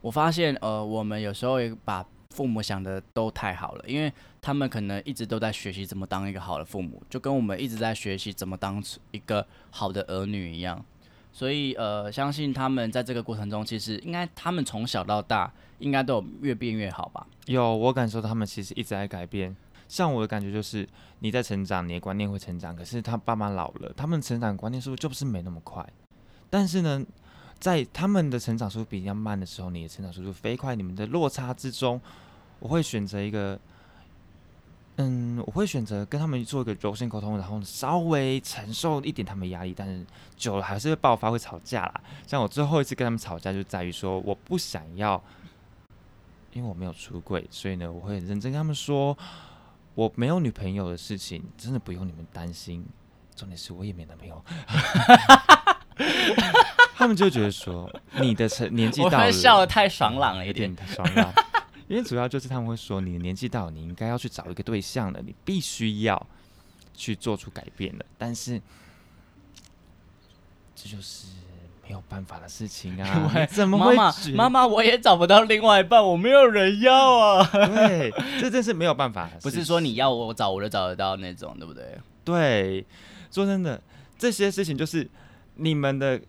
[0.00, 10.84] 我发现，呃，我们有时候也把父母想的都太好了，因为他们可能一直都在学习怎么当一个好的父母，就跟我们一直在学习怎么当一个好的儿女一样。
[11.32, 17.26] 所以，呃，相信他们在这个过程中，其实应该他们从小到大应该都有越变越好吧？
[17.46, 19.56] 有，我感受他们其实一直在改变。
[19.92, 22.74] 像我的感觉就是，你在成长，你的观念会成长。
[22.74, 25.86] 可是他爸妈老了，他们成长观念速度就不是没那么快。
[26.48, 27.04] 但是呢，
[27.60, 32.00] 在他们的成长速度比较慢的时候，你的成长速度飞快，你们的落差之中，
[32.58, 33.60] 我会选择一个，
[34.96, 40.06] 嗯，我会选择跟他们做一个柔性沟通，然后稍微承受一点他们压力，但是
[40.38, 42.00] 久了还是会爆发，会吵架啦。
[42.26, 45.22] 像我最后一次跟他们吵架，就在于说我不想要，
[46.54, 49.14] 因为我没有出柜，所以呢，我会很认真跟他们说。
[49.94, 52.84] 我没有女朋友的事情，真的不用你们担心。
[53.34, 54.44] 重点是我也没男朋友，
[56.94, 61.32] 他们就觉得说你的成年纪到了，笑的太爽朗了一点，太爽朗。
[61.88, 66.26] 因为主要就是他们会说你的年纪到了，你应该要去找一个对象了，你必须要
[66.94, 68.04] 去做出改变了。
[68.16, 68.60] 但是
[70.74, 71.26] 这就是。
[71.82, 73.30] 没有办法的事情啊！
[73.50, 73.96] 怎么会？
[74.34, 77.44] 妈妈，我也找不到另外一半，我没有人要啊！
[77.52, 79.28] 对，这真是没有办法。
[79.42, 81.98] 不是说你要我找，我就找得到那种，对不对？
[82.24, 82.86] 对，
[83.30, 83.80] 说真的，
[84.16, 85.08] 这些事情就是
[85.56, 86.20] 你们的，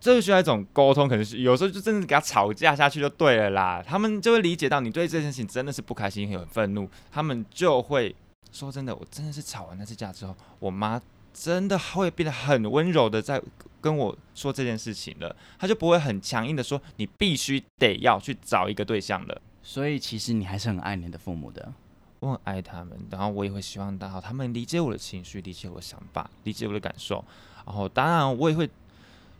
[0.00, 3.82] 这就需要一种沟通，可能是有时候就真的给他吵架下去就对了啦。
[3.86, 8.14] 他们就会理解到你对这件事情真的是不开心、很愤怒，他们就会
[8.50, 11.00] 说真的，我真的是吵完那次架之后，我妈
[11.32, 13.42] 真的会变得很温柔的在。
[13.80, 19.42] 跟我说这件事情了，他就不会很强硬的说你必须得要去找一个对象了。
[19.60, 21.72] 所以其实你还是很爱你的父母的，
[22.20, 27.24] 我很爱他们，然后我也会希望到他们理解我的情绪，理解我的想法，理解我的感受，
[27.66, 28.70] 然后当然我也会。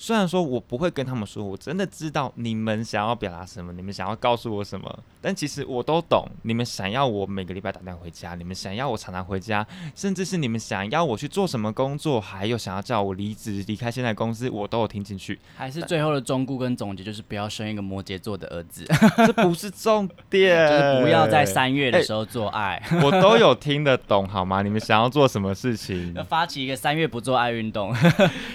[0.03, 6.27] 虽然说我不会跟他们说，我真的知道你们想要表达什么，你们想要告诉我什么，但其实我都懂。
[6.43, 15.39] 你们想要我每个礼拜打电话回家，你们想要我常常回家，甚至是你们想要我去做什么工作，还有想要叫我离职离开现在公司，我都有听进去。
[15.57, 18.85] 还是最后的忠告跟总结就是不要生一个摩羯座的儿子，
[19.25, 22.83] 这不是重点， 就是不要在三月的时候做爱。
[23.05, 24.63] 我都有听得懂，好吗？
[24.63, 26.13] 你们想要做什么事情？
[26.15, 27.95] 要 发起一个三月不做爱运动。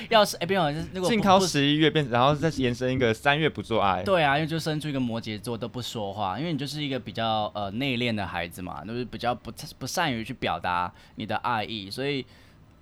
[0.10, 4.04] 要是哎，不用，如果靠十一月变，然后再延伸一个三月不做爱。
[4.04, 12.26] 对啊，因为就生出一个摩羯座都不说话，因为你就是一个比较呃内敛的孩子嘛，就是比较不不善于去表达你的爱意，所以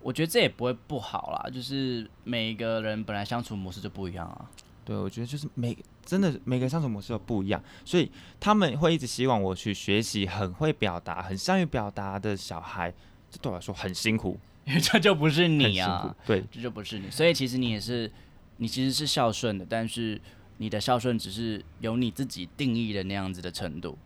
[0.01, 1.49] 我觉得这也不会不好啦。
[1.49, 4.49] 就是每一个人本来相处模式就不一样啊。
[4.83, 12.93] 对，我觉得就是每真的每个相处模式都不一样，所以他们会一直希望我去学习很会表达、很善于表达的小孩，
[13.31, 14.39] 这对我来说很辛苦。
[14.65, 18.11] 因 为这就不是你啊，对，这就不是你，所以其实你也是，
[18.57, 20.19] 你其实是孝顺的，但是
[20.57, 23.97] 你的孝顺只是由你自己定义的那样子的程度。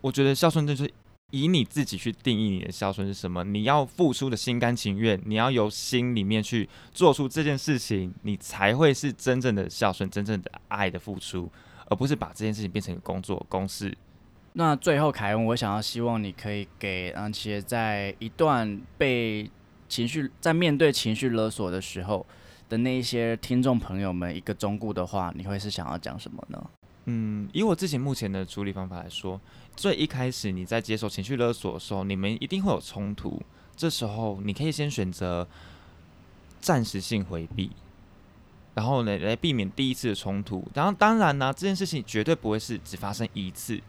[0.00, 0.90] 我觉得孝顺就是
[1.30, 11.50] 以你自己去定义你的孝顺是什么，你要付出的心甘情愿，你要由心里面去做出这件事情，你才会是真正的孝顺，真正的爱的付出，
[11.86, 13.96] 而不是把这件事情变成一个工作公式。
[14.52, 19.50] 那最后，凯文，我想要希望你可以给那些在一段被
[19.88, 22.24] 情绪在面对情绪勒索的时候
[22.74, 26.70] 的那一些听众朋友们一个忠固的话，你会是想要讲什么呢？
[27.04, 29.40] 嗯，以我自己目前的处理方法来说，
[29.76, 33.40] 最一开始你在接受情绪勒索的时候，你们一定会有冲突，
[33.76, 35.46] 这时候你可以先选择
[36.60, 37.70] 暂时性回避，
[38.74, 40.66] 然后呢来避免第一次的冲突。
[40.74, 43.80] 然后当然呢，这件事情绝对不会是只发生一次。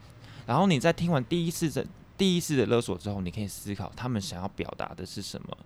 [0.45, 1.83] 然后你在听完第一次的
[2.15, 5.57] 第一次的勒索之后，你可以思考他们想要表达的是什么。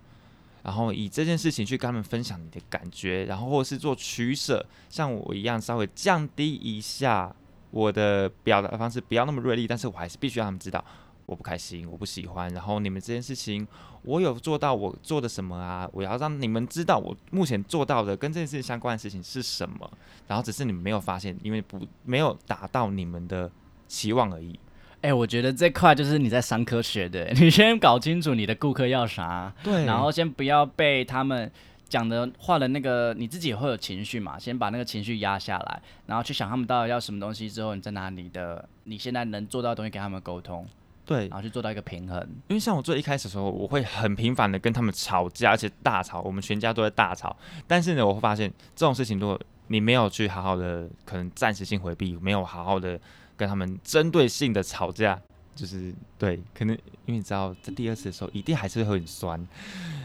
[0.62, 7.34] 然后以这件事情去跟他们分享你的感觉，然后或是做取舍，像我一样稍微降低一下
[7.70, 10.84] 我的表达方式，不要那么锐利，但是我还是必须让他们知道
[11.26, 12.48] 我不开心，我不喜欢。
[12.50, 13.66] 然后你们这件事情，
[14.02, 15.88] 我有做到我做的什么啊？
[15.92, 19.90] 我要让你们知道我目前做到的跟这件事情相关的事情是什么。
[20.26, 23.50] 然后只是你们没有发现，因为不没有达到你们的
[23.88, 24.58] 期望而已。
[25.02, 31.50] 哎、我觉得这块就是你在商科学的，你先搞清楚你的顾客要啥，对，然后先不要被他们
[31.88, 40.66] 讲的话的那个，你自己也会有情绪嘛，先把那个情绪压下来，然后去想他们到底要什么东西之后，你再拿你的你现在能做到的东西跟他们沟通，
[41.06, 42.20] 对然，后去做到一个平衡。
[42.48, 47.34] 因为像我最一开始的时候，我会很频繁的跟他们吵架，而且大吵，我们全家都在大吵。
[47.66, 53.00] 但是呢，我会发现这种事情，如果你没有去好好的，可能暂时性回避，没有好好的
[53.40, 55.18] 跟他们针对性的吵架，
[55.54, 56.76] 就是对，可能
[57.06, 59.48] 因为你知道，在第二次的时候，一定还是会很酸。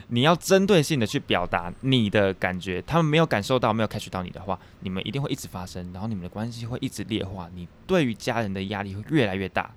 [0.07, 9.69] 你要针对性的去表达你的感觉，他们没有感受到，没有 catch 到你的话，你们一定会一直发生，然后你们的关系会一直劣化，你对于家人的压力会越来越大。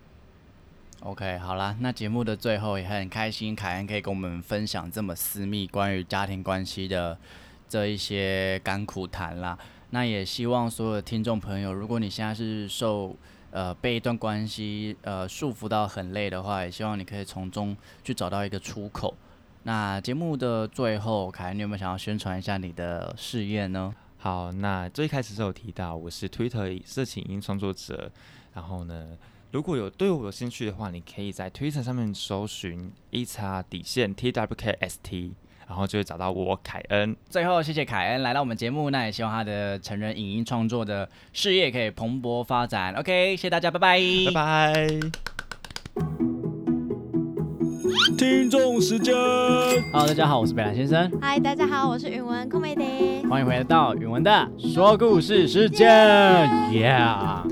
[1.01, 7.18] OK，好啦，那节目的最后也很开心，凯恩可以跟我们分享这么私密关于家庭关系的
[7.68, 9.59] 这一些甘苦谈啦。
[9.90, 13.16] 那也希望所有的听众朋友，如果你现在是受
[13.50, 19.14] 呃被一段关系呃束缚到很累的话，也希望你可以从中去找到一个出口。
[19.64, 23.94] 那节目的最后，凯恩，你有没有想要宣传一下你的事业呢？
[24.16, 28.11] 好，那最开始是有提到我是 Twitter 色情音创作者，
[28.54, 29.16] 然后呢，
[29.52, 35.34] 如果有对我有兴趣的话，你可以在 Twitter 上面搜寻一查底线 T W K S T，
[35.68, 37.14] 然后就会找到我凯恩。
[37.28, 42.94] 最后，谢谢凯恩来到我们节目，那也希望他的成人影音创作的事业可以蓬勃发展。
[42.94, 44.88] OK，谢谢大家，拜拜，拜拜。
[48.16, 49.14] 听众时间
[49.92, 53.28] ，Hello，大家好，我是北兰先生，嗨，大家好，我是允文 comedy。
[53.28, 55.88] 欢迎回到语文的说故事时间
[56.70, 57.46] ，Yeah。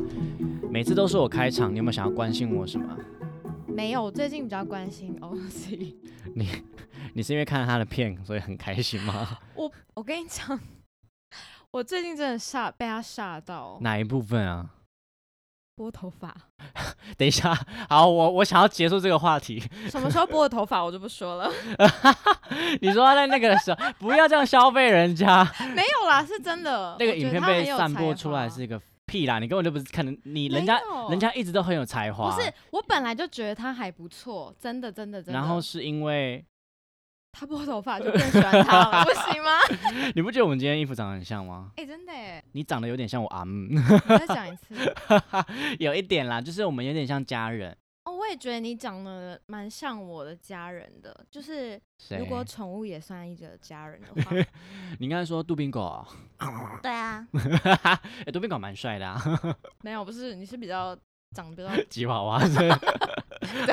[0.70, 2.87] 每次都是我开场，你有没有想要关心我什么？
[3.66, 5.94] 没有，最近比较关心 OC。
[6.35, 6.48] 你
[7.22, 9.38] 是因为看了他的片，所以很开心吗？
[9.55, 10.59] 我我跟你讲，
[11.70, 14.70] 我最近真的吓被他吓到，哪一部分啊？
[15.74, 16.35] 拨头发。
[17.18, 17.55] 等一下，
[17.88, 19.62] 好，我我想要结束这个话题。
[19.90, 21.52] 什么时候拨的头发我就不说了。
[22.81, 25.44] 你说他在那个时候，不要这样消费人家。
[25.74, 26.96] 没有啦，是真的。
[26.98, 35.38] 那个影片被散播出来是一个屁啦，你根本就不是看的，你人家人家一直都很有才华，不是，我本来就觉得他还不错，真的真的真的。
[35.38, 36.42] 然后是因为
[37.38, 39.51] 他拨头发就更喜欢他了， 不行吗？
[40.16, 41.70] 你不觉得我们今天衣服长得很像吗？
[41.77, 43.79] 哎、真的哎，你长得有点像我阿姆，你
[44.18, 44.75] 再讲一次。
[45.79, 47.77] 有一点啦，就是我们有点像家人。
[48.05, 51.79] 哦，我也觉得你长得蛮像我的家人的，就是？
[52.18, 54.31] 如果宠物也算一个家人的话，
[55.01, 56.07] 你刚才说杜宾狗啊，
[56.83, 57.27] 对啊，
[58.25, 59.20] 哎、杜宾狗蛮帅的啊，
[59.83, 60.96] 没有，不是，你是比较
[61.35, 62.40] 长得比较吉娃娃。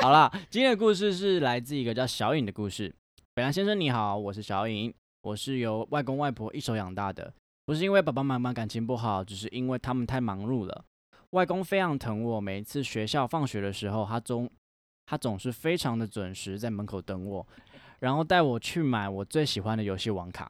[0.02, 2.94] 好啦，今天的故事是来自一个叫小颖的故事。
[3.36, 10.84] 北兰先生你好，我是小颖，我是由外公外婆一手养大的，不是因为爸爸妈妈感情不好，只是因为他们太忙碌了。
[11.30, 14.48] 外公非常疼我，每一次学校放学的时候，他总
[15.04, 17.44] 他总是非常的准时在门口等我，
[17.98, 20.48] 然后带我去买我最喜欢的游戏网卡。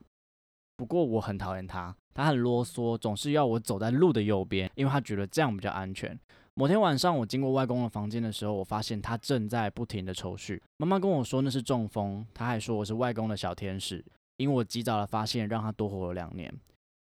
[0.76, 6.20] 不过我很讨厌他，他很啰嗦，总是要我走在路的右边，因为他觉得这样比较安全。
[6.56, 10.60] 某天晚上，我经过外公的房间的时候，我发现他正在不停的抽搐。
[10.76, 14.04] 妈妈跟我说那是中风，他还说我是外公的小天使，
[14.36, 16.52] 因为我及早的发现，让他多活了两年。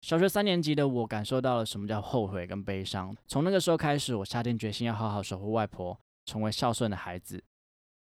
[0.02, 3.12] 小学三年级的我感受到了什么叫后悔跟悲伤。
[3.26, 7.42] 从那个时候开始，我下定决心要好好守护外婆，成为孝顺的孩子。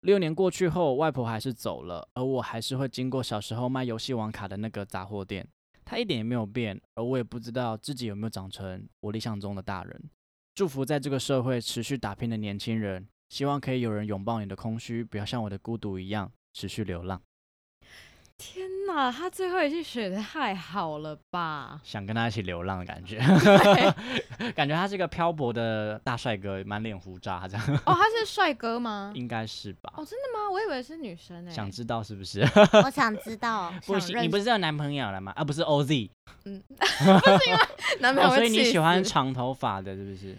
[0.02, 5.48] 六年过去后，外婆还是走了，而我还是会经过小时候卖游戏王卡的那个杂货店。
[5.86, 10.10] 她一点也没有变，而我也不知道自己有没有长成我理想中的大人。
[10.58, 17.22] 祝福在这个社会持续打拼的年轻人，希望可以有人拥抱你的空虚，不要像我的孤独一样持续流浪。
[18.36, 21.80] 天哪，他最后一句写的太好了吧？
[21.84, 23.18] 想跟他一起流浪的感觉，
[24.56, 29.12] 感觉他是一个漂泊的大帅哥，满脸胡渣这样，哦，他是帅哥吗？
[29.14, 29.92] 应该是吧？
[29.96, 30.50] 哦，真的吗？
[30.50, 31.50] 我以为是女生诶。
[31.52, 32.40] 想知道是不是？
[32.84, 35.32] 我想知道，不行，你不是有男朋友了吗？
[35.36, 36.10] 啊，不是 OZ，
[36.44, 36.74] 嗯，不
[37.44, 37.56] 行，
[38.00, 40.36] 男朋友会所以你喜欢死长头发的，是不是？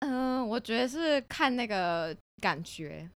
[0.00, 3.08] 嗯、我觉得是看那个感觉。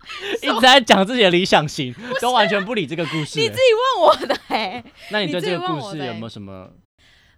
[0.42, 3.42] 一直在讲自己的理想型，都完全不理这个故事欸。
[3.42, 3.60] 你自己
[3.96, 6.70] 问我的哎、那你对这个故事有没有什么？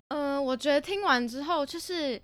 [0.09, 2.21] 嗯、我觉得听完之后，就是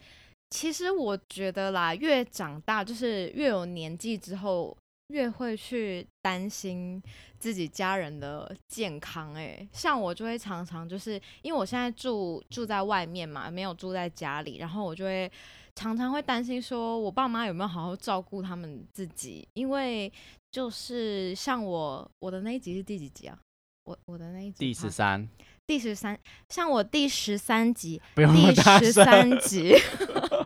[0.50, 4.76] 其实我觉得啦，越长大就是越有年纪之后，
[5.08, 7.00] 越会去担心
[7.38, 9.68] 自己家人的健康、欸。
[9.72, 15.30] 像我就会常常就是因为我现在住住在外面嘛，没有住在家里，然后我就会
[15.76, 20.12] 常常会担心说，我爸妈有没有好好照顾他们自己，因为
[20.50, 23.38] 就是像我我的那一集是第几集啊？
[23.84, 25.28] 我我的那一集第十三，
[25.64, 26.18] 第十三，
[26.48, 28.92] 像我第十三集第十。
[28.92, 29.76] 三集，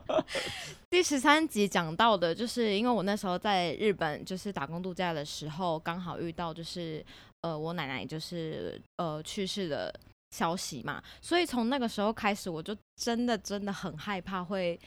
[0.91, 7.03] 第十三集讲到的，就是因为我那时候在日本就是打工度假的时候，刚好遇到就是
[7.43, 9.95] 呃我奶奶就是呃去世的
[10.33, 14.79] 消息嘛，所以从那个时候开始，我就真的真的很害怕会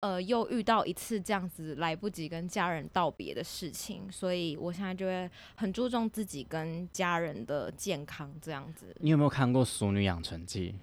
[0.00, 8.94] 呃又遇到一次这样子来不及跟家人道别的事情，所以我现在就会很注重自己跟家人的健康这样子。
[9.00, 10.74] 你有没有看过《熟女养成记》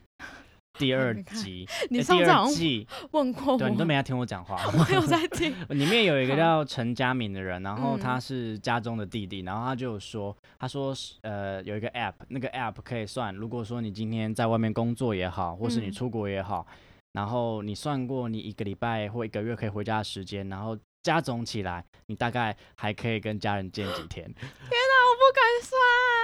[0.80, 1.68] 第二 集？
[1.92, 4.58] 你上次好像二季， 问过我，对你都没在听我讲话。
[4.74, 16.66] 我有在听，里面有一个叫陈佳敏的人，然后他嗯是家中的弟弟，然后他就说，他说是呃有一个 app，那个 app 可以算，如果说你今天在外面工作也好，或是你嗯出国也好，
[17.14, 24.28] 然后你算过你一个礼拜或一个月可以回家的时间，然后加总起来，你大概还可以跟家人见几天。
[25.04, 25.80] 我不敢算。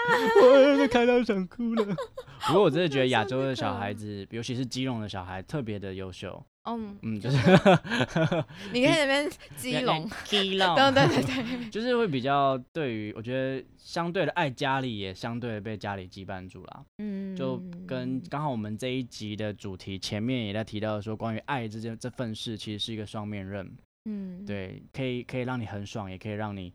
[0.73, 1.85] 我都看到想哭了。
[2.47, 6.43] 不过我真的觉得亚洲的小孩子，尤其是基隆的小孩，特别的优秀。
[6.77, 7.37] 嗯，嗯，就是
[8.73, 16.85] 你可以那边基隆， 基隆，对对对对， 就是会比较对于，我觉得相对的爱家里，也相对的被家里羁绊住了。
[16.97, 23.71] 嗯，就跟刚好我们这一集的主题前面也在提到说，关于爱这件这份事，其实是一个双面刃。
[24.05, 26.73] 嗯，对，可以可以让你很爽，也可以让你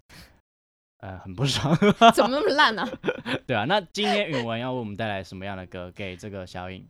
[0.99, 1.74] 呃很不爽。
[2.14, 2.88] 怎么那么烂啊？
[3.47, 6.86] 对啊，那今天允文要为我们带来什么样的歌给这个小颖？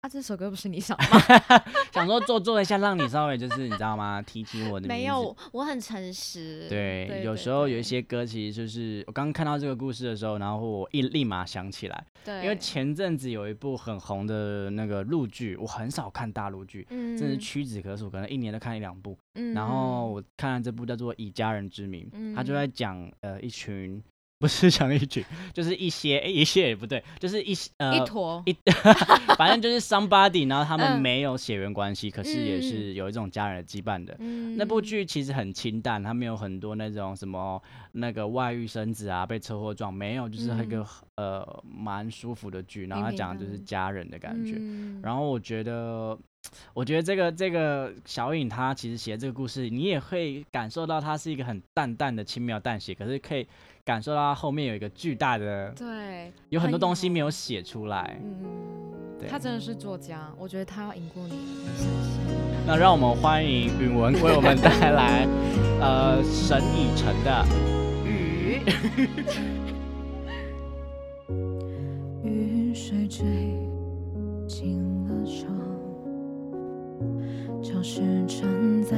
[0.00, 1.20] 啊，这首歌不是你想吗？
[1.92, 4.22] 想说做做一下，让你稍微就是你知道吗？
[4.22, 4.88] 提起我的名字。
[4.88, 6.68] 没有，我很诚实。
[6.68, 19.18] 对，有时候有一，些歌，其实就是我刚刚看到这个故事的时候，然后我一立马想起来，对，因为前阵子有一部很红的那个陆剧，我很少看大陆剧，嗯，真是屈指可数，可能一年都看一两部。
[19.34, 24.00] 嗯，然后我看了这部叫做《以家人之名》，他就嗯在讲呃一群。
[24.40, 28.56] 不是讲一群，就是一些，诶一些也不对，就是一些呃一坨，一，
[29.36, 31.00] 反正就是 somebody，然后他们嗯。
[31.02, 34.14] 没有血缘关系，可是也是有一种家人的羁绊的。
[34.20, 34.56] 嗯。
[34.56, 37.60] 那部剧其实很清淡，它没有很多那种什么
[37.98, 40.86] 那个外遇生子啊，被车祸撞，没有，就是一个、
[41.16, 42.86] 呃蛮舒服的剧。
[42.86, 44.54] 然后它嗯平平讲的就是家人的感觉。
[44.58, 46.18] 嗯然后我觉得，
[46.74, 53.46] 我觉得这个这个小颖她其实写这个故事，你也会感受到它是一个很淡淡的轻描淡写，可是可以
[53.84, 58.18] 感受到它后面有一个巨大的，对，有很多东西没有有写出来。
[58.22, 62.22] 嗯，对他真的是作家，我觉得他要赢过你，你相信？
[62.66, 65.26] 那让我们欢迎允文为我们带来
[65.80, 67.44] 呃沈以诚的
[68.58, 68.68] 雨。
[72.74, 73.24] 水坠
[74.46, 75.50] 进了窗，
[77.62, 78.96] 潮湿承载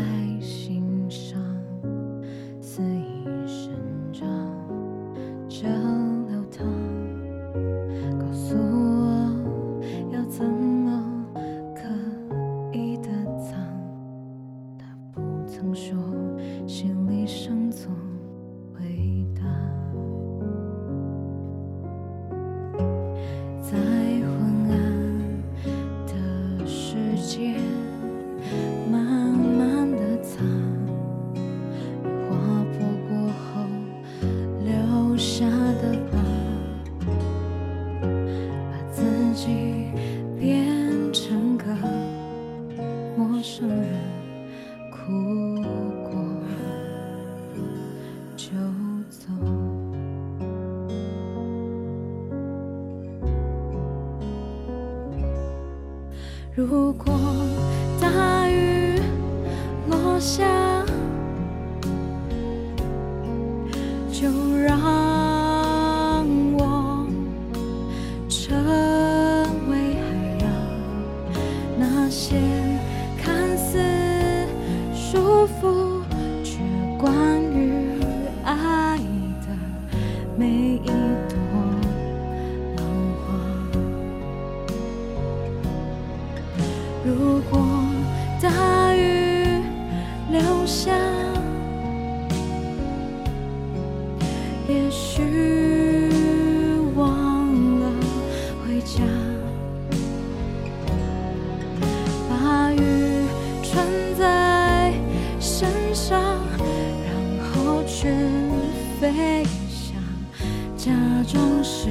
[111.31, 111.87] 假装是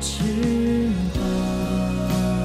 [0.00, 0.24] 翅
[1.14, 1.22] 膀。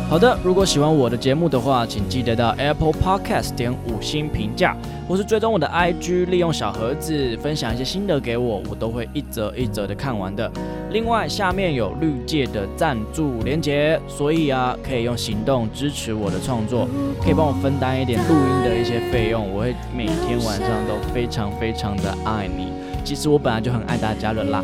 [0.10, 4.76] 好的，如果喜欢我的节目的话，请记得到 Apple Podcast 点五星评价，
[5.08, 10.52] 或是追踪我的 IG，利用小盒子分享一些心得给我，我都会一则一则的看完的。
[10.92, 16.90] 另外，下面有绿界的赞助连结，所以啊，可以用行动支持我的创作，
[17.24, 22.68] 可以帮我分担一点录音的一些费用，我会每天晚上都非常非常的爱你。
[23.04, 24.64] 其实我本来就很爱大家了啦。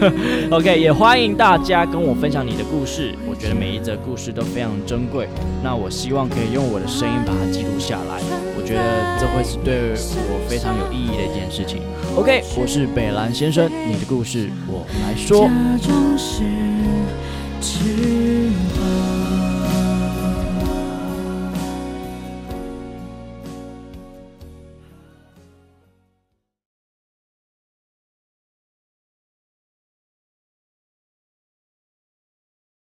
[0.50, 5.28] OK，也欢迎大家跟我分享你的故事，我觉得每一则故事都非常珍贵。
[5.62, 8.20] 那我希望可以用我的声音把它记录下来，
[8.56, 9.92] 我觉得这会是对
[10.28, 11.82] 我非常有意义的一件事情。
[12.16, 15.46] OK，我是北兰先生，你的故事我来说。
[15.46, 15.52] 假
[15.82, 16.42] 装是
[17.60, 18.39] 只